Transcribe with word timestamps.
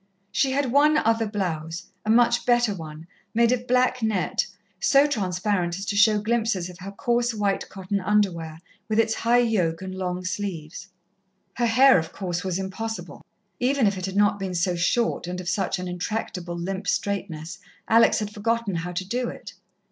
She 0.31 0.51
had 0.53 0.71
one 0.71 0.97
other 0.97 1.27
blouse, 1.27 1.91
a 2.03 2.09
much 2.09 2.43
better 2.43 2.73
one, 2.73 3.05
made 3.35 3.51
of 3.51 3.67
black 3.67 4.01
net, 4.01 4.47
so 4.79 5.05
transparent 5.05 5.77
as 5.77 5.85
to 5.85 5.95
show 5.95 6.17
glimpses 6.19 6.71
of 6.71 6.79
her 6.79 6.89
coarse, 6.91 7.35
white 7.35 7.69
cotton 7.69 7.99
underwear, 8.01 8.57
with 8.89 8.97
its 8.97 9.13
high 9.13 9.37
yoke 9.43 9.83
and 9.83 9.93
long 9.93 10.25
sleeves. 10.25 10.87
Her 11.53 11.67
hair, 11.67 11.99
of 11.99 12.11
course, 12.13 12.43
was 12.43 12.57
impossible. 12.57 13.23
Even 13.59 13.85
if 13.85 13.95
it 13.95 14.07
had 14.07 14.15
not 14.15 14.39
been 14.39 14.55
so 14.55 14.75
short 14.75 15.27
and 15.27 15.39
of 15.39 15.47
such 15.47 15.77
an 15.77 15.87
intractable, 15.87 16.57
limp 16.57 16.87
straightness. 16.87 17.59
Alex 17.87 18.17
had 18.17 18.31
forgotten 18.33 18.77
how 18.77 18.93
to 18.93 19.05
do 19.07 19.29
it. 19.29 19.53